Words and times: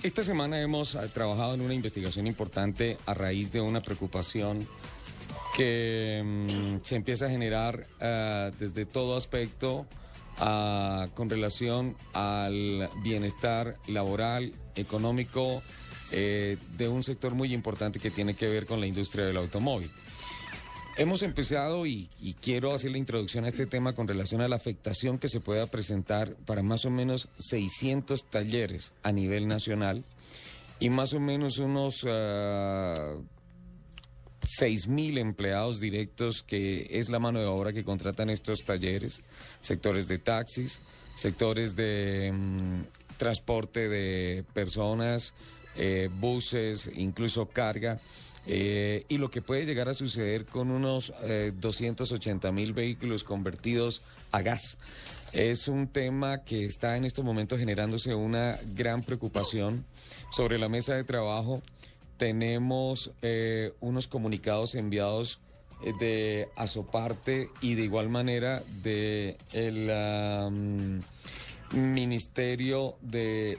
Esta 0.00 0.22
semana 0.22 0.60
hemos 0.60 0.94
eh, 0.94 1.00
trabajado 1.12 1.54
en 1.54 1.60
una 1.60 1.74
investigación 1.74 2.28
importante 2.28 2.96
a 3.04 3.14
raíz 3.14 3.50
de 3.50 3.60
una 3.60 3.80
preocupación 3.80 4.68
que 5.56 6.22
mm, 6.24 6.84
se 6.84 6.94
empieza 6.94 7.26
a 7.26 7.30
generar 7.30 7.84
eh, 7.98 8.52
desde 8.60 8.86
todo 8.86 9.16
aspecto 9.16 9.86
ah, 10.38 11.08
con 11.14 11.28
relación 11.28 11.96
al 12.12 12.88
bienestar 13.02 13.74
laboral, 13.88 14.52
económico 14.76 15.64
eh, 16.12 16.58
de 16.76 16.88
un 16.88 17.02
sector 17.02 17.34
muy 17.34 17.52
importante 17.52 17.98
que 17.98 18.12
tiene 18.12 18.34
que 18.34 18.48
ver 18.48 18.66
con 18.66 18.78
la 18.78 18.86
industria 18.86 19.24
del 19.26 19.36
automóvil. 19.36 19.90
Hemos 20.98 21.22
empezado 21.22 21.86
y, 21.86 22.08
quiero 22.42 22.74
hacer 22.74 22.90
la 22.90 22.98
introducción 22.98 23.44
a 23.44 23.48
este 23.48 23.66
tema 23.66 23.94
con 23.94 24.08
relación 24.08 24.40
a 24.40 24.48
la 24.48 24.56
afectación 24.56 25.18
que 25.18 25.28
se 25.28 25.38
pueda 25.38 25.68
presentar 25.68 26.34
para 26.44 26.64
más 26.64 26.84
o 26.86 26.90
menos 26.90 27.28
600 27.38 28.24
talleres 28.24 28.90
a 29.04 29.12
nivel 29.12 29.46
nacional 29.46 30.02
y 30.80 30.90
más 30.90 31.12
o 31.12 31.20
menos 31.20 31.58
unos 31.58 32.02
uh, 32.02 32.08
ah, 32.08 33.14
6.000 34.42 35.18
empleados 35.18 35.78
directos 35.78 36.42
que 36.42 36.88
es 36.90 37.08
la 37.10 37.20
mano 37.20 37.38
de 37.38 37.46
obra 37.46 37.72
que 37.72 37.84
contratan 37.84 38.28
estos 38.28 38.64
talleres, 38.64 39.22
sectores 39.60 40.08
de 40.08 40.18
taxis, 40.18 40.80
sectores 41.14 41.76
de 41.76 42.32
um, 42.32 42.82
transporte 43.16 43.88
de 43.88 44.44
personas, 44.52 45.32
eh, 45.76 46.10
buses, 46.12 46.90
incluso 46.96 47.46
carga. 47.46 48.00
Eh, 48.50 49.04
y 49.08 49.18
lo 49.18 49.30
que 49.30 49.42
puede 49.42 49.66
llegar 49.66 49.90
a 49.90 49.94
suceder 49.94 50.46
con 50.46 50.70
unos 50.70 51.12
eh, 51.22 51.52
280 51.54 52.50
mil 52.50 52.72
vehículos 52.72 53.22
convertidos 53.22 54.00
a 54.32 54.40
gas. 54.40 54.78
Es 55.32 55.68
un 55.68 55.88
tema 55.88 56.44
que 56.44 56.64
está 56.64 56.96
en 56.96 57.04
estos 57.04 57.22
momentos 57.24 57.58
generándose 57.58 58.14
una 58.14 58.58
gran 58.74 59.02
preocupación. 59.02 59.84
Sobre 60.30 60.58
la 60.58 60.70
mesa 60.70 60.94
de 60.94 61.04
trabajo 61.04 61.62
tenemos 62.16 63.10
eh, 63.20 63.74
unos 63.80 64.06
comunicados 64.06 64.74
enviados 64.74 65.38
eh, 65.82 65.92
de 66.00 66.48
Asoparte 66.56 67.50
y 67.60 67.74
de 67.74 67.82
igual 67.82 68.08
manera 68.08 68.62
de 68.82 69.36
el 69.52 71.02
Ministerio 71.72 72.96
de 73.02 73.58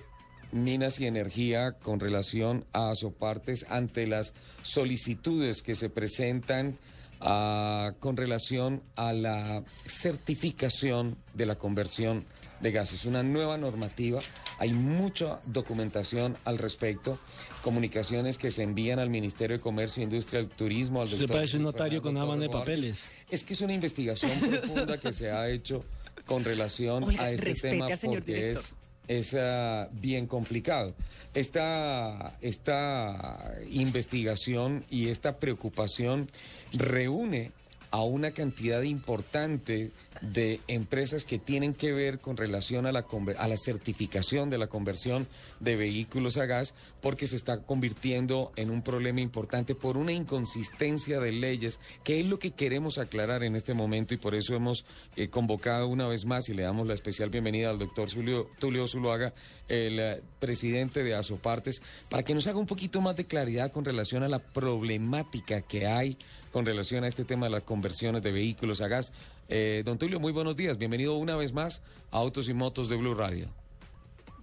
Minas 0.51 0.99
y 0.99 1.05
Energía 1.05 1.73
con 1.73 1.99
relación 1.99 2.65
a 2.73 2.91
Asopartes 2.91 3.65
ante 3.69 4.07
las 4.07 4.33
solicitudes 4.63 5.61
que 5.61 5.75
se 5.75 5.89
presentan 5.89 6.77
uh, 7.21 7.93
con 7.99 8.17
relación 8.17 8.81
a 8.95 9.13
la 9.13 9.63
certificación 9.85 11.17
de 11.33 11.45
la 11.45 11.55
conversión 11.55 12.23
de 12.61 12.71
gases. 12.71 13.05
Una 13.05 13.23
nueva 13.23 13.57
normativa, 13.57 14.21
hay 14.57 14.73
mucha 14.73 15.39
documentación 15.45 16.35
al 16.43 16.57
respecto, 16.57 17.17
comunicaciones 17.63 18.37
que 18.37 18.51
se 18.51 18.63
envían 18.63 18.99
al 18.99 19.09
Ministerio 19.09 19.57
de 19.57 19.63
Comercio, 19.63 20.03
Industria 20.03 20.41
y 20.41 20.47
Turismo, 20.47 21.01
al 21.01 21.09
doctor... 21.09 21.27
Se 21.27 21.33
parece 21.33 21.57
un 21.57 21.63
notario 21.63 22.01
con 22.01 22.17
una 22.17 22.35
de 22.35 22.49
papeles. 22.49 23.09
Es 23.29 23.43
que 23.43 23.53
es 23.53 23.61
una 23.61 23.73
investigación 23.73 24.39
profunda 24.39 24.97
que 24.97 25.13
se 25.13 25.31
ha 25.31 25.49
hecho 25.49 25.85
con 26.25 26.43
relación 26.43 27.05
a 27.19 27.31
este 27.31 27.53
tema 27.55 27.87
porque 27.87 28.19
director. 28.21 28.63
es 28.63 28.75
es 29.09 29.33
uh, 29.33 29.87
bien 29.91 30.27
complicado. 30.27 30.93
Esta, 31.33 32.37
esta 32.41 33.53
investigación 33.71 34.85
y 34.89 35.09
esta 35.09 35.37
preocupación 35.37 36.29
reúne 36.71 37.51
a 37.91 38.03
una 38.03 38.31
cantidad 38.31 38.81
importante 38.83 39.91
de 40.21 40.59
empresas 40.67 41.23
que 41.23 41.39
tienen 41.39 41.73
que 41.73 41.91
ver 41.93 42.19
con 42.19 42.37
relación 42.37 42.85
a 42.85 42.91
la, 42.91 43.05
a 43.37 43.47
la 43.47 43.57
certificación 43.57 44.49
de 44.49 44.57
la 44.57 44.67
conversión 44.67 45.27
de 45.59 45.75
vehículos 45.75 46.37
a 46.37 46.45
gas, 46.45 46.73
porque 47.01 47.27
se 47.27 47.35
está 47.35 47.61
convirtiendo 47.63 48.51
en 48.55 48.69
un 48.69 48.81
problema 48.81 49.21
importante 49.21 49.75
por 49.75 49.97
una 49.97 50.11
inconsistencia 50.11 51.19
de 51.19 51.31
leyes, 51.31 51.79
que 52.03 52.19
es 52.19 52.25
lo 52.25 52.37
que 52.37 52.51
queremos 52.51 52.97
aclarar 52.97 53.43
en 53.43 53.55
este 53.55 53.73
momento 53.73 54.13
y 54.13 54.17
por 54.17 54.35
eso 54.35 54.55
hemos 54.55 54.85
eh, 55.15 55.29
convocado 55.29 55.87
una 55.87 56.07
vez 56.07 56.25
más 56.25 56.49
y 56.49 56.53
le 56.53 56.63
damos 56.63 56.87
la 56.87 56.93
especial 56.93 57.29
bienvenida 57.29 57.69
al 57.69 57.79
doctor 57.79 58.09
Tulio, 58.09 58.49
Tulio 58.59 58.87
Zuluaga, 58.87 59.33
el 59.67 59.99
uh, 59.99 60.21
presidente 60.39 61.03
de 61.03 61.15
Asopartes, 61.15 61.81
para 62.09 62.23
que 62.23 62.33
nos 62.33 62.47
haga 62.47 62.57
un 62.57 62.65
poquito 62.65 63.01
más 63.01 63.15
de 63.15 63.25
claridad 63.25 63.71
con 63.71 63.85
relación 63.85 64.23
a 64.23 64.27
la 64.27 64.39
problemática 64.39 65.61
que 65.61 65.87
hay 65.87 66.17
con 66.51 66.65
relación 66.65 67.03
a 67.03 67.07
este 67.07 67.25
tema 67.25 67.45
de 67.45 67.51
las 67.51 67.63
conversiones 67.63 68.23
de 68.23 68.31
vehículos 68.31 68.81
a 68.81 68.87
gas. 68.87 69.13
Eh, 69.47 69.83
don 69.85 69.97
Tulio, 69.97 70.19
muy 70.19 70.31
buenos 70.31 70.55
días. 70.55 70.77
Bienvenido 70.77 71.15
una 71.17 71.35
vez 71.35 71.53
más 71.53 71.81
a 72.11 72.17
Autos 72.17 72.49
y 72.49 72.53
Motos 72.53 72.89
de 72.89 72.95
Blue 72.95 73.13
Radio. 73.13 73.49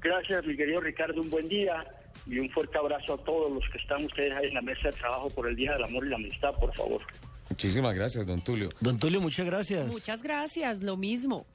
Gracias, 0.01 0.45
mi 0.47 0.57
querido 0.57 0.81
Ricardo. 0.81 1.21
Un 1.21 1.31
buen 1.31 1.49
día 1.49 1.85
y 2.27 2.39
un 2.39 2.49
fuerte 2.51 2.79
abrazo 2.79 3.15
a 3.15 3.25
todos 3.25 3.51
los 3.53 3.65
que 3.71 3.79
están 3.79 4.05
ustedes 4.05 4.33
ahí 4.33 4.49
en 4.49 4.55
la 4.55 4.63
mesa 4.63 4.89
de 4.89 4.93
trabajo 4.93 5.31
por 5.31 5.49
el 5.49 5.57
Día 5.57 5.73
del 5.73 5.85
Amor 5.85 6.07
y 6.07 6.11
la 6.11 6.17
Amistad, 6.17 6.53
por 6.55 6.75
favor. 6.75 7.03
Muchísimas 7.49 7.95
gracias, 7.95 8.27
don 8.27 8.41
Tulio. 8.41 8.69
Don 8.81 8.99
Tulio, 8.99 9.21
muchas 9.21 9.47
gracias. 9.47 9.87
Muchas 9.87 10.23
gracias, 10.23 10.83
lo 10.83 10.97
mismo. 10.97 11.47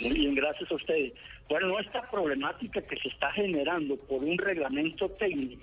Muy 0.00 0.12
bien, 0.12 0.34
gracias 0.34 0.70
a 0.70 0.74
ustedes. 0.74 1.12
Bueno, 1.48 1.78
esta 1.80 2.08
problemática 2.10 2.80
que 2.82 2.96
se 2.98 3.08
está 3.08 3.32
generando 3.32 3.96
por 3.96 4.22
un 4.22 4.38
reglamento 4.38 5.08
técnico 5.10 5.62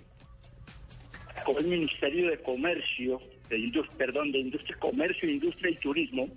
con 1.46 1.57
el 1.57 1.68
Ministerio 1.68 2.30
de 2.30 2.38
Comercio, 2.41 3.22
de 3.50 3.58
Industria, 3.58 3.97
perdón, 3.97 4.31
de 4.31 4.40
Industria, 4.40 4.78
Comercio, 4.80 5.30
Industria 5.30 5.72
y 5.72 5.75
Turismo, 5.75 6.30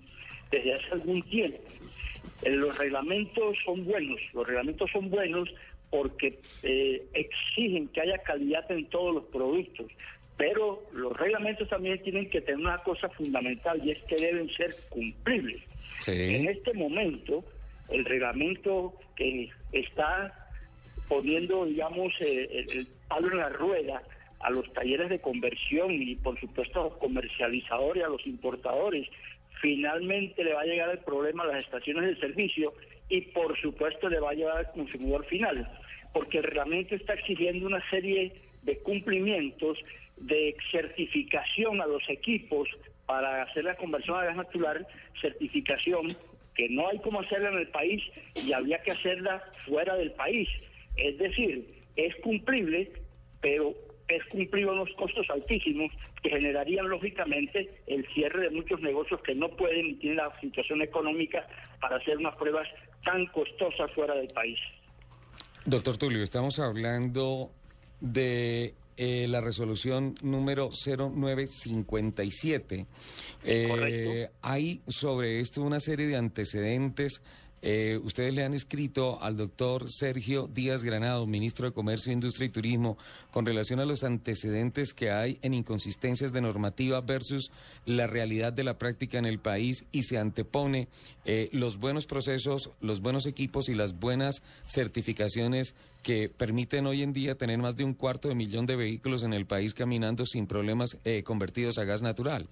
desde 0.50 0.74
hace 0.74 0.92
algún 0.92 1.22
tiempo. 1.22 1.58
Eh, 2.42 2.50
los 2.50 2.76
reglamentos 2.78 3.56
son 3.64 3.84
buenos, 3.84 4.20
los 4.32 4.46
reglamentos 4.46 4.90
son 4.90 5.10
buenos 5.10 5.48
porque 5.90 6.38
eh, 6.62 7.02
exigen 7.14 7.88
que 7.88 8.00
haya 8.00 8.18
calidad 8.18 8.70
en 8.70 8.86
todos 8.86 9.14
los 9.14 9.24
productos, 9.26 9.86
pero 10.36 10.82
los 10.92 11.16
reglamentos 11.16 11.68
también 11.68 12.00
tienen 12.02 12.30
que 12.30 12.40
tener 12.40 12.60
una 12.60 12.78
cosa 12.78 13.08
fundamental 13.10 13.80
y 13.84 13.90
es 13.90 14.02
que 14.04 14.16
deben 14.16 14.48
ser 14.50 14.74
cumplibles. 14.88 15.60
Sí. 15.98 16.12
En 16.12 16.48
este 16.48 16.72
momento, 16.72 17.44
el 17.90 18.04
reglamento 18.04 18.94
que 19.16 19.50
está 19.72 20.48
poniendo, 21.08 21.66
digamos, 21.66 22.14
eh, 22.20 22.48
el, 22.52 22.78
el 22.78 22.86
palo 23.08 23.30
en 23.32 23.38
la 23.38 23.48
rueda 23.50 24.02
a 24.40 24.50
los 24.50 24.72
talleres 24.72 25.08
de 25.08 25.20
conversión 25.20 25.92
y, 25.92 26.16
por 26.16 26.38
supuesto, 26.40 26.80
a 26.80 26.84
los 26.84 26.96
comercializadores, 26.96 28.04
a 28.04 28.08
los 28.08 28.26
importadores, 28.26 29.08
finalmente 29.60 30.42
le 30.42 30.54
va 30.54 30.62
a 30.62 30.66
llegar 30.66 30.90
el 30.90 30.98
problema 30.98 31.44
a 31.44 31.48
las 31.48 31.64
estaciones 31.64 32.04
de 32.04 32.16
servicio 32.16 32.72
y 33.08 33.20
por 33.22 33.58
supuesto 33.60 34.08
le 34.08 34.20
va 34.20 34.30
a 34.30 34.34
llevar 34.34 34.58
al 34.58 34.72
consumidor 34.72 35.24
final, 35.26 35.68
porque 36.12 36.38
el 36.38 36.44
reglamento 36.44 36.94
está 36.94 37.14
exigiendo 37.14 37.66
una 37.66 37.82
serie 37.90 38.32
de 38.62 38.78
cumplimientos 38.78 39.78
de 40.16 40.56
certificación 40.70 41.80
a 41.80 41.86
los 41.86 42.08
equipos 42.08 42.68
para 43.06 43.42
hacer 43.42 43.64
la 43.64 43.74
conversión 43.74 44.18
a 44.18 44.24
gas 44.24 44.36
natural, 44.36 44.86
certificación 45.20 46.16
que 46.54 46.68
no 46.68 46.88
hay 46.88 46.98
como 46.98 47.20
hacerla 47.20 47.50
en 47.50 47.58
el 47.58 47.68
país 47.68 48.02
y 48.34 48.52
habría 48.52 48.80
que 48.82 48.92
hacerla 48.92 49.42
fuera 49.66 49.96
del 49.96 50.12
país. 50.12 50.48
Es 50.96 51.18
decir, 51.18 51.66
es 51.96 52.14
cumplible, 52.16 52.92
pero 53.40 53.74
es 54.16 54.24
cumplir 54.26 54.66
unos 54.66 54.90
costos 54.96 55.28
altísimos 55.30 55.92
que 56.22 56.30
generarían 56.30 56.88
lógicamente 56.88 57.70
el 57.86 58.06
cierre 58.08 58.42
de 58.42 58.50
muchos 58.50 58.80
negocios 58.80 59.20
que 59.22 59.34
no 59.34 59.48
pueden 59.50 59.86
y 59.86 59.94
tienen 59.94 60.18
la 60.18 60.38
situación 60.40 60.82
económica 60.82 61.46
para 61.80 61.96
hacer 61.96 62.18
unas 62.18 62.36
pruebas 62.36 62.68
tan 63.04 63.26
costosas 63.26 63.90
fuera 63.92 64.14
del 64.14 64.28
país. 64.28 64.58
Doctor 65.64 65.96
Tulio, 65.98 66.22
estamos 66.22 66.58
hablando 66.58 67.50
de 68.00 68.74
eh, 68.96 69.26
la 69.28 69.40
resolución 69.40 70.14
número 70.22 70.70
0957. 70.70 72.86
Eh, 73.44 74.28
hay 74.42 74.82
sobre 74.88 75.40
esto 75.40 75.62
una 75.62 75.80
serie 75.80 76.06
de 76.06 76.16
antecedentes 76.16 77.22
eh, 77.62 77.98
ustedes 78.02 78.34
le 78.34 78.44
han 78.44 78.54
escrito 78.54 79.22
al 79.22 79.36
doctor 79.36 79.90
Sergio 79.90 80.46
Díaz 80.46 80.82
Granado, 80.82 81.26
ministro 81.26 81.66
de 81.66 81.72
Comercio, 81.72 82.12
Industria 82.12 82.46
y 82.46 82.50
Turismo, 82.50 82.96
con 83.30 83.44
relación 83.44 83.80
a 83.80 83.84
los 83.84 84.02
antecedentes 84.02 84.94
que 84.94 85.10
hay 85.10 85.38
en 85.42 85.52
inconsistencias 85.52 86.32
de 86.32 86.40
normativa 86.40 87.00
versus 87.00 87.50
la 87.84 88.06
realidad 88.06 88.52
de 88.52 88.64
la 88.64 88.78
práctica 88.78 89.18
en 89.18 89.26
el 89.26 89.38
país 89.38 89.86
y 89.92 90.02
se 90.02 90.18
antepone 90.18 90.88
eh, 91.26 91.50
los 91.52 91.78
buenos 91.78 92.06
procesos, 92.06 92.70
los 92.80 93.00
buenos 93.00 93.26
equipos 93.26 93.68
y 93.68 93.74
las 93.74 93.98
buenas 93.98 94.42
certificaciones 94.66 95.74
que 96.02 96.30
permiten 96.30 96.86
hoy 96.86 97.02
en 97.02 97.12
día 97.12 97.34
tener 97.34 97.58
más 97.58 97.76
de 97.76 97.84
un 97.84 97.92
cuarto 97.92 98.28
de 98.28 98.34
millón 98.34 98.64
de 98.64 98.76
vehículos 98.76 99.22
en 99.22 99.34
el 99.34 99.44
país 99.44 99.74
caminando 99.74 100.24
sin 100.24 100.46
problemas 100.46 100.98
eh, 101.04 101.22
convertidos 101.22 101.78
a 101.78 101.84
gas 101.84 102.00
natural. 102.00 102.48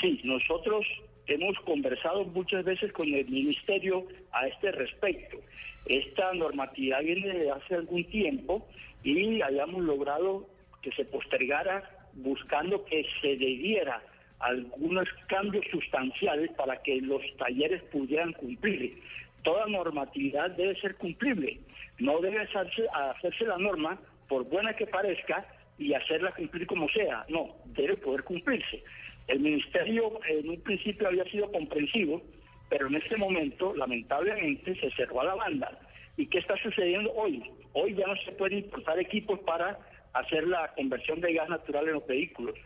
Sí, 0.00 0.20
nosotros 0.24 0.86
hemos 1.34 1.58
conversado 1.60 2.24
muchas 2.24 2.64
veces 2.64 2.92
con 2.92 3.12
el 3.12 3.26
ministerio 3.28 4.06
a 4.32 4.46
este 4.46 4.72
respecto. 4.72 5.38
Esta 5.86 6.32
normatividad 6.34 7.00
viene 7.02 7.38
de 7.38 7.50
hace 7.50 7.74
algún 7.74 8.04
tiempo 8.04 8.66
y 9.02 9.40
hayamos 9.42 9.82
logrado 9.82 10.46
que 10.82 10.92
se 10.92 11.04
postergara 11.04 11.88
buscando 12.14 12.84
que 12.84 13.06
se 13.20 13.36
debiera 13.36 14.02
algunos 14.40 15.08
cambios 15.26 15.64
sustanciales 15.70 16.50
para 16.52 16.82
que 16.82 17.00
los 17.00 17.22
talleres 17.36 17.82
pudieran 17.84 18.32
cumplir. 18.32 18.98
toda 19.42 19.66
normatividad 19.66 20.50
debe 20.50 20.78
ser 20.80 20.96
cumplible. 20.96 21.60
No 21.98 22.18
debe 22.20 22.40
hacerse, 22.40 22.86
hacerse 22.92 23.46
la 23.46 23.56
norma, 23.56 23.98
por 24.28 24.44
buena 24.44 24.74
que 24.74 24.86
parezca, 24.86 25.46
y 25.80 25.94
hacerla 25.94 26.32
cumplir 26.32 26.66
como 26.66 26.88
sea. 26.90 27.24
No, 27.28 27.56
debe 27.64 27.96
poder 27.96 28.22
cumplirse. 28.22 28.82
El 29.30 29.38
ministerio 29.38 30.18
en 30.28 30.48
un 30.48 30.60
principio 30.60 31.06
había 31.06 31.22
sido 31.26 31.52
comprensivo, 31.52 32.20
pero 32.68 32.88
en 32.88 32.96
este 32.96 33.16
momento, 33.16 33.72
lamentablemente, 33.76 34.74
se 34.80 34.90
cerró 34.90 35.20
a 35.20 35.26
la 35.26 35.36
banda. 35.36 35.70
¿Y 36.16 36.26
qué 36.26 36.38
está 36.38 36.56
sucediendo 36.56 37.12
hoy? 37.12 37.40
Hoy 37.72 37.94
ya 37.94 38.08
no 38.08 38.16
se 38.24 38.32
puede 38.32 38.56
importar 38.56 38.98
equipos 38.98 39.38
para 39.40 39.78
hacer 40.14 40.48
la 40.48 40.72
conversión 40.74 41.20
de 41.20 41.32
gas 41.32 41.48
natural 41.48 41.86
en 41.86 41.94
los 41.94 42.06
vehículos. 42.08 42.56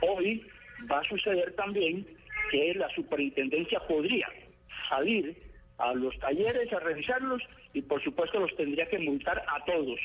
Hoy 0.00 0.42
va 0.90 1.00
a 1.00 1.04
suceder 1.04 1.52
también 1.56 2.06
que 2.50 2.72
la 2.72 2.88
superintendencia 2.94 3.80
podría 3.80 4.26
salir 4.88 5.36
a 5.76 5.92
los 5.92 6.18
talleres 6.20 6.72
a 6.72 6.80
revisarlos 6.80 7.42
y 7.74 7.82
por 7.82 8.02
supuesto 8.02 8.40
los 8.40 8.56
tendría 8.56 8.86
que 8.86 8.98
multar 8.98 9.44
a 9.46 9.62
todos. 9.66 10.00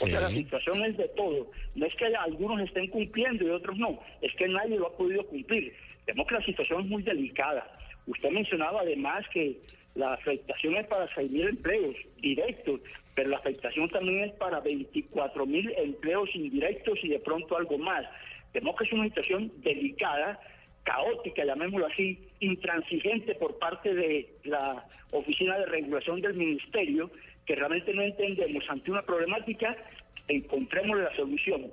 O 0.00 0.06
sea, 0.06 0.20
la 0.20 0.30
situación 0.30 0.84
es 0.84 0.96
de 0.96 1.08
todo. 1.08 1.50
No 1.74 1.86
es 1.86 1.94
que 1.94 2.06
algunos 2.06 2.60
estén 2.60 2.88
cumpliendo 2.88 3.44
y 3.44 3.50
otros 3.50 3.76
no, 3.76 3.98
es 4.20 4.34
que 4.34 4.48
nadie 4.48 4.76
lo 4.76 4.88
ha 4.88 4.96
podido 4.96 5.26
cumplir. 5.26 5.74
Vemos 6.06 6.26
que 6.26 6.34
la 6.34 6.44
situación 6.44 6.82
es 6.82 6.86
muy 6.86 7.02
delicada. 7.02 7.66
Usted 8.06 8.30
mencionaba 8.30 8.82
además 8.82 9.24
que 9.32 9.58
la 9.94 10.14
afectación 10.14 10.76
es 10.76 10.86
para 10.86 11.08
6.000 11.14 11.48
empleos 11.48 11.96
directos, 12.20 12.80
pero 13.14 13.30
la 13.30 13.38
afectación 13.38 13.88
también 13.88 14.24
es 14.24 14.32
para 14.32 14.60
24 14.60 15.46
mil 15.46 15.72
empleos 15.78 16.28
indirectos 16.34 16.98
y 17.02 17.08
de 17.08 17.18
pronto 17.18 17.56
algo 17.56 17.78
más. 17.78 18.04
Vemos 18.52 18.76
que 18.76 18.84
es 18.84 18.92
una 18.92 19.04
situación 19.04 19.50
delicada, 19.62 20.38
caótica, 20.86 21.44
llamémoslo 21.44 21.86
así, 21.86 22.18
intransigente 22.40 23.34
por 23.34 23.58
parte 23.58 23.92
de 23.92 24.30
la 24.44 24.86
Oficina 25.10 25.58
de 25.58 25.66
Regulación 25.66 26.20
del 26.20 26.34
Ministerio, 26.34 27.10
que 27.44 27.56
realmente 27.56 27.92
no 27.92 28.02
entendemos 28.02 28.64
ante 28.68 28.92
una 28.92 29.02
problemática, 29.02 29.76
encontremos 30.28 30.98
la 30.98 31.14
solución. 31.16 31.66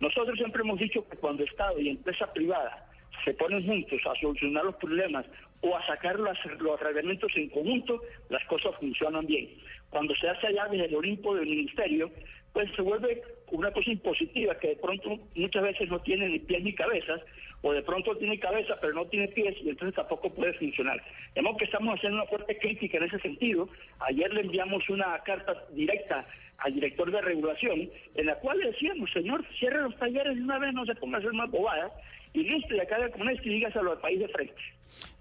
Nosotros 0.00 0.36
siempre 0.36 0.62
hemos 0.62 0.78
dicho 0.80 1.08
que 1.08 1.16
cuando 1.16 1.44
Estado 1.44 1.80
y 1.80 1.88
empresa 1.88 2.30
privada 2.32 2.88
se 3.24 3.34
ponen 3.34 3.64
juntos 3.64 4.00
a 4.04 4.20
solucionar 4.20 4.64
los 4.64 4.76
problemas 4.76 5.24
o 5.60 5.76
a 5.76 5.86
sacar 5.86 6.18
los 6.18 6.80
reglamentos 6.80 7.32
en 7.36 7.48
conjunto, 7.48 8.02
las 8.28 8.44
cosas 8.46 8.74
funcionan 8.78 9.26
bien. 9.26 9.48
Cuando 9.90 10.14
se 10.16 10.28
hace 10.28 10.48
allá 10.48 10.66
desde 10.70 10.86
el 10.86 10.94
Olimpo 10.96 11.34
del 11.34 11.46
Ministerio, 11.46 12.10
pues 12.56 12.70
se 12.74 12.80
vuelve 12.80 13.20
una 13.50 13.70
cosa 13.70 13.90
impositiva 13.90 14.58
que 14.58 14.68
de 14.68 14.76
pronto 14.76 15.18
muchas 15.34 15.62
veces 15.62 15.90
no 15.90 16.00
tiene 16.00 16.26
ni 16.26 16.38
pies 16.38 16.64
ni 16.64 16.74
cabezas, 16.74 17.20
o 17.60 17.70
de 17.70 17.82
pronto 17.82 18.16
tiene 18.16 18.40
cabeza 18.40 18.78
pero 18.80 18.94
no 18.94 19.04
tiene 19.04 19.28
pies 19.28 19.54
y 19.62 19.68
entonces 19.68 19.94
tampoco 19.94 20.32
puede 20.32 20.54
funcionar. 20.54 21.02
Vemos 21.34 21.58
que 21.58 21.66
estamos 21.66 21.94
haciendo 21.94 22.16
una 22.16 22.26
fuerte 22.30 22.56
crítica 22.56 22.96
en 22.96 23.04
ese 23.04 23.18
sentido. 23.18 23.68
Ayer 24.00 24.32
le 24.32 24.40
enviamos 24.40 24.88
una 24.88 25.18
carta 25.18 25.66
directa 25.72 26.26
al 26.56 26.72
director 26.72 27.10
de 27.10 27.20
regulación 27.20 27.90
en 28.14 28.24
la 28.24 28.36
cual 28.36 28.58
le 28.58 28.68
decíamos, 28.68 29.12
señor, 29.12 29.44
cierre 29.58 29.82
los 29.82 29.94
talleres 29.98 30.34
de 30.34 30.42
una 30.42 30.58
vez, 30.58 30.72
no 30.72 30.86
se 30.86 30.94
ponga 30.94 31.18
a 31.18 31.20
hacer 31.20 31.34
más 31.34 31.50
bobadas 31.50 31.92
y 32.32 32.42
listo, 32.42 32.74
y 32.74 32.80
acabe 32.80 33.10
con 33.10 33.28
esto 33.28 33.46
y 33.50 33.52
dígaselo 33.52 33.92
al 33.92 34.00
país 34.00 34.18
de 34.18 34.28
frente. 34.28 34.62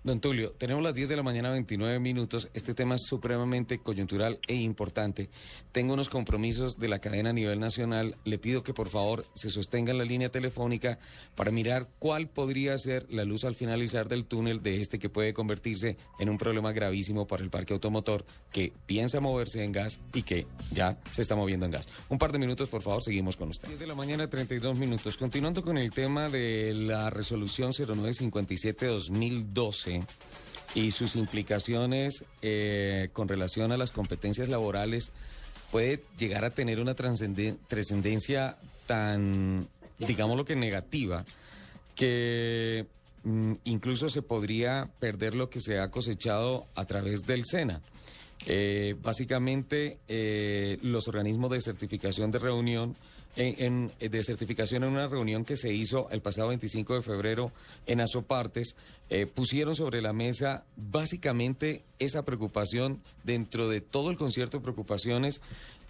Don 0.05 0.19
Tulio, 0.19 0.51
tenemos 0.51 0.83
las 0.83 0.93
10 0.93 1.09
de 1.09 1.15
la 1.15 1.23
mañana, 1.23 1.49
29 1.49 1.97
minutos. 1.97 2.47
Este 2.53 2.75
tema 2.75 2.93
es 2.93 3.07
supremamente 3.07 3.79
coyuntural 3.79 4.37
e 4.47 4.53
importante. 4.53 5.31
Tengo 5.71 5.95
unos 5.95 6.09
compromisos 6.09 6.77
de 6.77 6.87
la 6.87 6.99
cadena 6.99 7.31
a 7.31 7.33
nivel 7.33 7.59
nacional. 7.59 8.15
Le 8.23 8.37
pido 8.37 8.61
que 8.61 8.71
por 8.71 8.89
favor 8.89 9.25
se 9.33 9.49
sostenga 9.49 9.93
en 9.93 9.97
la 9.97 10.05
línea 10.05 10.29
telefónica 10.29 10.99
para 11.33 11.49
mirar 11.49 11.89
cuál 11.97 12.29
podría 12.29 12.77
ser 12.77 13.11
la 13.11 13.23
luz 13.23 13.45
al 13.45 13.55
finalizar 13.55 14.07
del 14.07 14.25
túnel 14.25 14.61
de 14.61 14.79
este 14.79 14.99
que 14.99 15.09
puede 15.09 15.33
convertirse 15.33 15.97
en 16.19 16.29
un 16.29 16.37
problema 16.37 16.71
gravísimo 16.71 17.25
para 17.25 17.41
el 17.41 17.49
parque 17.49 17.73
automotor 17.73 18.27
que 18.51 18.73
piensa 18.85 19.19
moverse 19.19 19.63
en 19.63 19.71
gas 19.71 19.99
y 20.13 20.21
que 20.21 20.45
ya 20.71 20.99
se 21.09 21.23
está 21.23 21.35
moviendo 21.35 21.65
en 21.65 21.71
gas. 21.71 21.89
Un 22.09 22.19
par 22.19 22.31
de 22.31 22.37
minutos, 22.37 22.69
por 22.69 22.83
favor, 22.83 23.01
seguimos 23.01 23.37
con 23.37 23.49
usted. 23.49 23.69
10 23.69 23.79
de 23.79 23.87
la 23.87 23.95
mañana, 23.95 24.29
32 24.29 24.77
minutos. 24.77 25.17
Continuando 25.17 25.63
con 25.63 25.79
el 25.79 25.89
tema 25.89 26.29
de 26.29 26.75
la 26.75 27.09
resolución 27.09 27.71
0957-2012 27.71 29.94
y 30.73 30.91
sus 30.91 31.15
implicaciones 31.15 32.25
eh, 32.41 33.09
con 33.13 33.27
relación 33.27 33.71
a 33.71 33.77
las 33.77 33.91
competencias 33.91 34.49
laborales 34.49 35.11
puede 35.71 36.03
llegar 36.17 36.45
a 36.45 36.51
tener 36.51 36.79
una 36.79 36.95
trascendencia 36.95 38.57
tan, 38.85 39.67
digamos 39.97 40.37
lo 40.37 40.45
que 40.45 40.55
negativa, 40.55 41.25
que 41.95 42.85
mm, 43.23 43.53
incluso 43.63 44.09
se 44.09 44.21
podría 44.21 44.89
perder 44.99 45.35
lo 45.35 45.49
que 45.49 45.59
se 45.59 45.79
ha 45.79 45.89
cosechado 45.89 46.65
a 46.75 46.85
través 46.85 47.25
del 47.25 47.45
SENA. 47.45 47.81
Eh, 48.47 48.95
básicamente, 49.01 49.99
eh, 50.07 50.77
los 50.81 51.07
organismos 51.07 51.51
de 51.51 51.61
certificación 51.61 52.31
de 52.31 52.39
reunión 52.39 52.95
en, 53.35 53.91
de 53.99 54.23
certificación 54.23 54.83
en 54.83 54.91
una 54.91 55.07
reunión 55.07 55.45
que 55.45 55.55
se 55.55 55.73
hizo 55.73 56.09
el 56.09 56.21
pasado 56.21 56.49
25 56.49 56.95
de 56.95 57.01
febrero 57.01 57.51
en 57.85 58.01
Azopartes, 58.01 58.75
eh, 59.09 59.25
pusieron 59.25 59.75
sobre 59.75 60.01
la 60.01 60.13
mesa 60.13 60.65
básicamente 60.75 61.83
esa 61.99 62.23
preocupación 62.23 63.01
dentro 63.23 63.69
de 63.69 63.81
todo 63.81 64.09
el 64.09 64.17
concierto 64.17 64.57
de 64.57 64.63
preocupaciones 64.63 65.41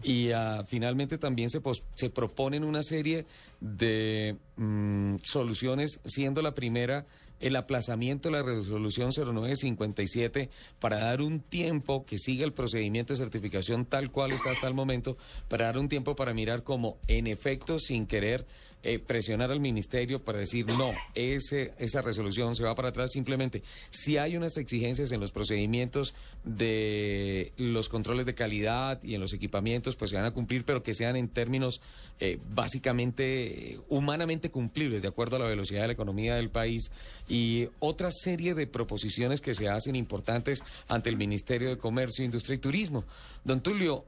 y 0.03 0.31
ah, 0.31 0.65
finalmente 0.67 1.17
también 1.17 1.49
se, 1.49 1.61
se 1.95 2.09
proponen 2.09 2.63
una 2.63 2.83
serie 2.83 3.25
de 3.61 4.35
mm, 4.57 5.17
soluciones, 5.23 5.99
siendo 6.05 6.41
la 6.41 6.53
primera 6.53 7.05
el 7.39 7.55
aplazamiento 7.55 8.29
de 8.29 8.37
la 8.37 8.43
resolución 8.43 9.11
0957 9.11 10.49
para 10.79 10.99
dar 10.99 11.21
un 11.21 11.39
tiempo 11.39 12.05
que 12.05 12.17
siga 12.17 12.45
el 12.45 12.53
procedimiento 12.53 13.13
de 13.13 13.17
certificación 13.17 13.85
tal 13.85 14.11
cual 14.11 14.31
está 14.31 14.51
hasta 14.51 14.67
el 14.67 14.73
momento, 14.73 15.17
para 15.47 15.65
dar 15.65 15.77
un 15.77 15.89
tiempo 15.89 16.15
para 16.15 16.33
mirar 16.33 16.63
cómo, 16.63 16.97
en 17.07 17.27
efecto, 17.27 17.79
sin 17.79 18.07
querer 18.07 18.45
eh, 18.87 18.99
presionar 18.99 19.49
al 19.49 19.59
ministerio 19.59 20.23
para 20.23 20.37
decir 20.37 20.67
no, 20.67 20.91
ese, 21.15 21.73
esa 21.79 22.03
resolución 22.03 22.55
se 22.55 22.61
va 22.61 22.75
para 22.75 22.89
atrás. 22.89 23.09
Simplemente, 23.11 23.63
si 23.89 24.17
hay 24.17 24.37
unas 24.37 24.57
exigencias 24.57 25.11
en 25.11 25.19
los 25.19 25.31
procedimientos 25.31 26.13
de 26.43 27.51
los 27.57 27.89
controles 27.89 28.27
de 28.27 28.35
calidad 28.35 29.01
y 29.01 29.15
en 29.15 29.21
los 29.21 29.33
equipamientos, 29.33 29.95
pues 29.95 30.11
se 30.11 30.17
van 30.17 30.25
a 30.25 30.33
cumplir, 30.33 30.65
pero 30.65 30.83
que 30.83 30.93
sean 30.93 31.15
en 31.15 31.29
términos 31.29 31.81
eh, 32.19 32.37
básicamente 32.53 33.79
humanamente 33.89 34.51
cumplibles, 34.51 35.01
de 35.01 35.07
acuerdo 35.07 35.37
a 35.37 35.39
la 35.39 35.47
velocidad 35.47 35.81
de 35.81 35.87
la 35.87 35.93
economía 35.93 36.35
del 36.35 36.51
país. 36.51 36.91
Y 37.27 37.67
otra 37.79 38.11
serie 38.11 38.53
de 38.53 38.67
proposiciones 38.67 39.41
que 39.41 39.55
se 39.55 39.67
hacen 39.67 39.95
importantes 39.95 40.63
ante 40.89 41.09
el 41.09 41.17
Ministerio 41.17 41.69
de 41.69 41.79
Comercio, 41.79 42.23
Industria 42.23 42.53
y 42.53 42.59
Turismo. 42.59 43.03
Don 43.43 43.61
Tulio, 43.61 44.05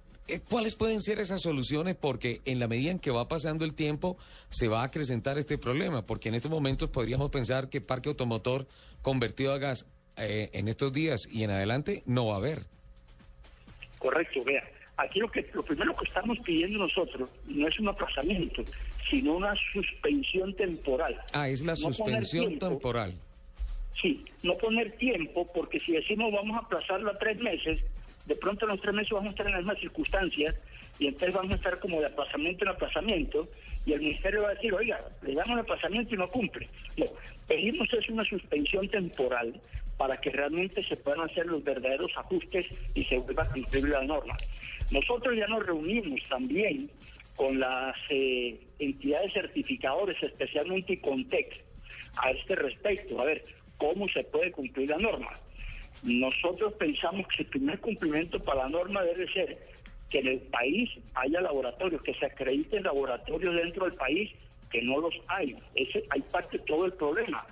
¿Cuáles 0.49 0.75
pueden 0.75 1.01
ser 1.01 1.19
esas 1.19 1.41
soluciones? 1.41 1.95
Porque 1.95 2.41
en 2.45 2.59
la 2.59 2.67
medida 2.67 2.91
en 2.91 2.99
que 2.99 3.11
va 3.11 3.27
pasando 3.27 3.63
el 3.63 3.73
tiempo, 3.73 4.17
se 4.49 4.67
va 4.67 4.81
a 4.81 4.85
acrecentar 4.85 5.37
este 5.37 5.57
problema. 5.57 6.05
Porque 6.05 6.29
en 6.29 6.35
estos 6.35 6.51
momentos 6.51 6.89
podríamos 6.89 7.31
pensar 7.31 7.69
que 7.69 7.79
parque 7.79 8.09
automotor 8.09 8.67
convertido 9.01 9.53
a 9.53 9.57
gas 9.57 9.85
eh, 10.17 10.49
en 10.53 10.67
estos 10.67 10.91
días 10.91 11.27
y 11.31 11.43
en 11.43 11.51
adelante 11.51 12.03
no 12.05 12.27
va 12.27 12.35
a 12.35 12.37
haber. 12.37 12.63
Correcto, 13.99 14.43
vea. 14.43 14.63
Aquí 14.97 15.19
lo, 15.19 15.29
que, 15.29 15.47
lo 15.53 15.63
primero 15.63 15.95
que 15.95 16.05
estamos 16.05 16.39
pidiendo 16.39 16.79
nosotros 16.79 17.29
no 17.45 17.67
es 17.67 17.79
un 17.79 17.87
aplazamiento, 17.87 18.63
sino 19.09 19.35
una 19.35 19.53
suspensión 19.71 20.55
temporal. 20.55 21.15
Ah, 21.33 21.47
es 21.47 21.61
la 21.61 21.75
suspensión 21.75 22.57
temporal. 22.57 23.13
Sí, 24.01 24.25
no 24.43 24.57
poner 24.57 24.91
tiempo, 24.97 25.47
porque 25.53 25.79
si 25.79 25.91
decimos 25.91 26.31
vamos 26.33 26.55
a 26.57 26.65
aplazarlo 26.65 27.15
tres 27.17 27.39
meses, 27.39 27.79
de 28.27 28.35
pronto 28.35 28.65
en 28.65 28.71
los 28.71 28.81
tres 28.81 28.93
meses 28.93 29.11
vamos 29.11 29.27
a 29.27 29.31
estar 29.31 29.45
en 29.47 29.53
las 29.53 29.61
mismas 29.61 29.79
circunstancias 29.79 30.55
y 30.99 31.07
entonces 31.07 31.33
vamos 31.33 31.51
a 31.51 31.55
estar 31.55 31.79
como 31.79 31.99
de 31.99 32.07
aplazamiento 32.07 32.65
en 32.65 32.69
aplazamiento 32.69 33.47
y 33.85 33.93
el 33.93 34.01
ministerio 34.01 34.43
va 34.43 34.49
a 34.49 34.53
decir, 34.55 34.73
oiga, 34.73 34.99
le 35.21 35.33
damos 35.33 35.53
el 35.53 35.59
aplazamiento 35.59 36.13
y 36.13 36.17
no 36.17 36.27
cumple. 36.27 36.67
No, 36.97 37.05
pedimos 37.47 37.87
es 37.93 38.09
una 38.09 38.25
suspensión 38.25 38.89
temporal 38.89 39.59
para 39.95 40.17
que 40.17 40.29
realmente 40.29 40.83
se 40.83 40.97
puedan 40.97 41.21
hacer 41.21 41.45
los 41.45 41.63
verdaderos 41.63 42.11
ajustes 42.17 42.67
y 42.93 43.05
se 43.05 43.17
vuelva 43.17 43.43
a 43.43 43.49
cumplir 43.49 43.87
la 43.87 44.03
norma. 44.03 44.35
Nosotros 44.91 45.35
ya 45.37 45.47
nos 45.47 45.65
reunimos 45.65 46.19
también 46.29 46.89
con 47.35 47.59
las 47.59 47.95
eh, 48.09 48.59
entidades 48.79 49.31
certificadores, 49.33 50.21
especialmente 50.21 50.99
Contec, 50.99 51.63
a 52.17 52.31
este 52.31 52.55
respecto, 52.55 53.21
a 53.21 53.25
ver 53.25 53.45
cómo 53.77 54.07
se 54.09 54.23
puede 54.23 54.51
cumplir 54.51 54.89
la 54.89 54.97
norma. 54.97 55.29
Nosotros 56.03 56.73
pensamos 56.73 57.27
que 57.35 57.43
el 57.43 57.49
primer 57.49 57.79
cumplimiento 57.79 58.39
para 58.39 58.63
la 58.63 58.69
norma 58.69 59.03
debe 59.03 59.31
ser 59.31 59.57
que 60.09 60.19
en 60.19 60.27
el 60.27 60.39
país 60.39 60.89
haya 61.15 61.41
laboratorios, 61.41 62.01
que 62.01 62.13
se 62.13 62.25
acrediten 62.25 62.83
laboratorios 62.83 63.55
dentro 63.55 63.85
del 63.85 63.95
país, 63.95 64.31
que 64.69 64.81
no 64.81 64.99
los 64.99 65.13
hay. 65.27 65.57
Ese, 65.75 66.03
hay 66.09 66.21
parte 66.21 66.57
de 66.57 66.63
todo 66.65 66.85
el 66.85 66.93
problema. 66.93 67.45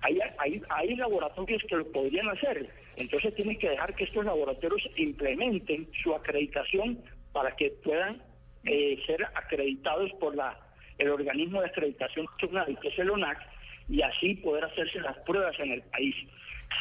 Hay, 0.00 0.18
hay, 0.38 0.62
hay 0.68 0.96
laboratorios 0.96 1.62
que 1.68 1.76
lo 1.76 1.86
podrían 1.92 2.28
hacer, 2.28 2.68
entonces 2.96 3.34
tienen 3.34 3.58
que 3.58 3.70
dejar 3.70 3.94
que 3.94 4.04
estos 4.04 4.24
laboratorios 4.24 4.82
implementen 4.96 5.88
su 6.02 6.14
acreditación 6.14 6.98
para 7.32 7.54
que 7.54 7.70
puedan 7.84 8.20
eh, 8.64 9.00
ser 9.06 9.24
acreditados 9.34 10.10
por 10.18 10.34
la 10.34 10.58
el 10.98 11.10
organismo 11.10 11.60
de 11.60 11.66
acreditación 11.66 12.26
nacional, 12.32 12.78
que 12.80 12.88
es 12.88 12.98
el 12.98 13.10
ONAC, 13.10 13.38
y 13.88 14.02
así 14.02 14.34
poder 14.36 14.64
hacerse 14.64 15.00
las 15.00 15.16
pruebas 15.20 15.58
en 15.58 15.72
el 15.72 15.82
país. 15.82 16.14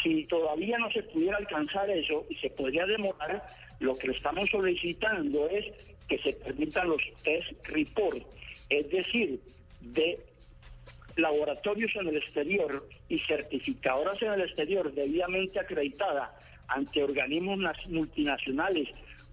Si 0.03 0.25
todavía 0.25 0.77
no 0.77 0.91
se 0.91 1.03
pudiera 1.03 1.37
alcanzar 1.37 1.89
eso 1.89 2.25
y 2.29 2.35
se 2.35 2.49
podría 2.49 2.85
demorar, 2.85 3.43
lo 3.79 3.95
que 3.95 4.11
estamos 4.11 4.49
solicitando 4.49 5.47
es 5.49 5.65
que 6.07 6.17
se 6.19 6.33
permitan 6.33 6.89
los 6.89 7.01
test 7.23 7.51
report, 7.67 8.23
es 8.69 8.89
decir, 8.89 9.39
de 9.81 10.19
laboratorios 11.17 11.91
en 11.95 12.07
el 12.07 12.17
exterior 12.17 12.87
y 13.09 13.19
certificadoras 13.19 14.21
en 14.21 14.33
el 14.33 14.41
exterior 14.41 14.93
debidamente 14.93 15.59
acreditada 15.59 16.33
ante 16.67 17.03
organismos 17.03 17.59
multinacionales 17.87 18.87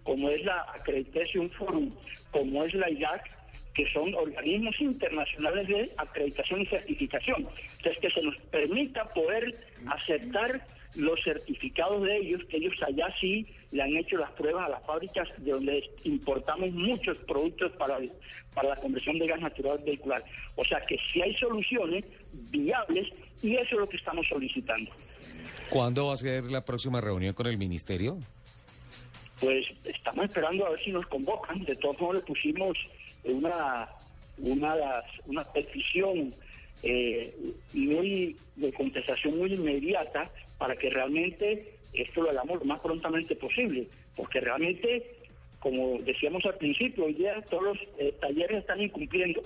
como 0.08 0.30
es 0.30 0.42
la 0.42 0.62
Accreditation 0.74 1.50
Forum, 1.50 1.90
como 2.30 2.64
es 2.64 2.72
la 2.72 2.88
IDAC, 2.88 3.30
que 3.78 3.88
son 3.92 4.12
organismos 4.16 4.74
internacionales 4.80 5.68
de 5.68 5.92
acreditación 5.98 6.62
y 6.62 6.66
certificación. 6.66 7.46
Entonces, 7.76 8.00
que 8.00 8.10
se 8.10 8.22
nos 8.22 8.36
permita 8.50 9.04
poder 9.10 9.54
aceptar 9.86 10.66
los 10.96 11.22
certificados 11.22 12.02
de 12.02 12.16
ellos, 12.16 12.42
que 12.50 12.56
ellos 12.56 12.74
allá 12.84 13.06
sí 13.20 13.46
le 13.70 13.84
han 13.84 13.96
hecho 13.96 14.16
las 14.16 14.32
pruebas 14.32 14.66
a 14.66 14.70
las 14.70 14.84
fábricas 14.84 15.28
de 15.36 15.52
donde 15.52 15.88
importamos 16.02 16.72
muchos 16.72 17.16
productos 17.18 17.70
para, 17.78 18.00
para 18.52 18.70
la 18.70 18.76
conversión 18.76 19.16
de 19.16 19.28
gas 19.28 19.40
natural 19.40 19.78
vehicular. 19.86 20.24
O 20.56 20.64
sea 20.64 20.80
que 20.80 20.98
si 21.12 21.22
hay 21.22 21.32
soluciones 21.36 22.04
viables 22.32 23.06
y 23.44 23.54
eso 23.54 23.76
es 23.76 23.80
lo 23.80 23.88
que 23.88 23.98
estamos 23.98 24.26
solicitando. 24.26 24.90
¿Cuándo 25.70 26.08
va 26.08 26.14
a 26.14 26.16
ser 26.16 26.42
la 26.50 26.64
próxima 26.64 27.00
reunión 27.00 27.32
con 27.32 27.46
el 27.46 27.58
ministerio? 27.58 28.18
Pues 29.38 29.66
estamos 29.84 30.24
esperando 30.24 30.66
a 30.66 30.70
ver 30.70 30.82
si 30.82 30.90
nos 30.90 31.06
convocan. 31.06 31.64
De 31.64 31.76
todos 31.76 32.00
modos 32.00 32.16
le 32.16 32.22
pusimos 32.22 32.76
una, 33.24 33.88
una, 34.38 34.74
una 35.26 35.44
petición 35.44 36.34
eh, 36.82 37.34
muy 37.72 38.36
de 38.56 38.72
contestación 38.72 39.36
muy 39.38 39.52
inmediata 39.54 40.30
para 40.58 40.76
que 40.76 40.90
realmente 40.90 41.74
esto 41.92 42.22
lo 42.22 42.30
hagamos 42.30 42.60
lo 42.60 42.64
más 42.64 42.80
prontamente 42.80 43.34
posible, 43.36 43.86
porque 44.16 44.40
realmente, 44.40 45.16
como 45.58 45.98
decíamos 46.02 46.44
al 46.44 46.56
principio, 46.56 47.06
hoy 47.06 47.14
día 47.14 47.40
todos 47.42 47.64
los 47.64 47.78
eh, 47.98 48.14
talleres 48.20 48.58
están 48.58 48.80
incumpliendo. 48.80 49.42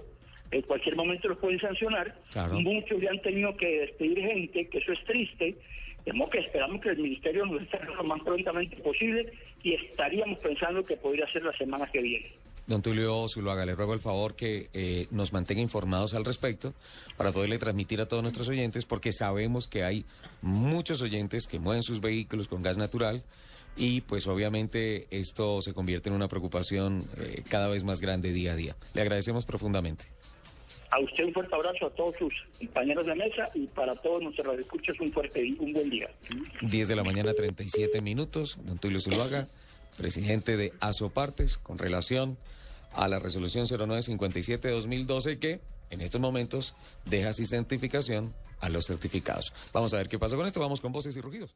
En 0.50 0.60
cualquier 0.62 0.96
momento 0.96 1.28
los 1.28 1.38
pueden 1.38 1.58
sancionar. 1.60 2.14
Muchos 2.50 3.00
ya 3.00 3.10
han 3.10 3.22
tenido 3.22 3.56
que 3.56 3.80
despedir 3.80 4.20
gente, 4.20 4.66
que 4.66 4.78
eso 4.78 4.92
es 4.92 5.02
triste. 5.04 5.54
Tenemos 6.04 6.28
que 6.28 6.40
esperamos 6.40 6.82
que 6.82 6.90
el 6.90 6.98
ministerio 6.98 7.46
nos 7.46 7.62
esté 7.62 7.78
lo 7.86 8.04
más 8.04 8.20
prontamente 8.20 8.76
posible 8.76 9.32
y 9.62 9.74
estaríamos 9.74 10.38
pensando 10.40 10.84
que 10.84 10.96
podría 10.96 11.26
ser 11.32 11.44
la 11.44 11.56
semana 11.56 11.86
que 11.90 12.02
viene. 12.02 12.41
Don 12.66 12.80
Tulio 12.80 13.26
Zuluaga, 13.28 13.66
le 13.66 13.74
ruego 13.74 13.94
el 13.94 14.00
favor 14.00 14.34
que 14.34 14.68
eh, 14.72 15.06
nos 15.10 15.32
mantenga 15.32 15.60
informados 15.60 16.14
al 16.14 16.24
respecto 16.24 16.74
para 17.16 17.32
poderle 17.32 17.58
transmitir 17.58 18.00
a 18.00 18.06
todos 18.06 18.22
nuestros 18.22 18.48
oyentes, 18.48 18.84
porque 18.84 19.12
sabemos 19.12 19.66
que 19.66 19.84
hay 19.84 20.04
muchos 20.42 21.02
oyentes 21.02 21.46
que 21.46 21.58
mueven 21.58 21.82
sus 21.82 22.00
vehículos 22.00 22.48
con 22.48 22.62
gas 22.62 22.76
natural 22.76 23.22
y 23.76 24.02
pues 24.02 24.26
obviamente 24.26 25.06
esto 25.10 25.60
se 25.60 25.72
convierte 25.72 26.08
en 26.08 26.14
una 26.14 26.28
preocupación 26.28 27.04
eh, 27.18 27.42
cada 27.48 27.68
vez 27.68 27.84
más 27.84 28.00
grande 28.00 28.32
día 28.32 28.52
a 28.52 28.56
día. 28.56 28.76
Le 28.94 29.02
agradecemos 29.02 29.44
profundamente. 29.44 30.04
A 30.90 31.00
usted 31.00 31.24
un 31.24 31.32
fuerte 31.32 31.54
abrazo, 31.54 31.86
a 31.86 31.90
todos 31.90 32.14
sus 32.18 32.34
compañeros 32.58 33.06
de 33.06 33.14
mesa 33.14 33.48
y 33.54 33.66
para 33.66 33.96
todos 33.96 34.22
nuestros 34.22 34.58
escuchas 34.58 35.00
un 35.00 35.10
fuerte 35.10 35.42
un 35.58 35.72
buen 35.72 35.88
día. 35.88 36.10
10 36.60 36.88
de 36.88 36.96
la 36.96 37.02
mañana, 37.02 37.32
37 37.32 38.02
minutos. 38.02 38.58
Don 38.62 38.78
Tulio 38.78 39.00
Zuluaga 39.00 39.48
presidente 39.96 40.56
de 40.56 40.72
Asopartes, 40.80 41.58
con 41.58 41.78
relación 41.78 42.38
a 42.94 43.08
la 43.08 43.18
resolución 43.18 43.66
0957-2012 43.66 45.38
que 45.38 45.60
en 45.90 46.00
estos 46.00 46.20
momentos 46.20 46.74
deja 47.04 47.32
sin 47.32 47.46
certificación 47.46 48.34
a 48.60 48.68
los 48.68 48.86
certificados. 48.86 49.52
Vamos 49.72 49.92
a 49.92 49.98
ver 49.98 50.08
qué 50.08 50.18
pasa 50.18 50.36
con 50.36 50.46
esto. 50.46 50.60
Vamos 50.60 50.80
con 50.80 50.92
voces 50.92 51.16
y 51.16 51.20
rugidos. 51.20 51.54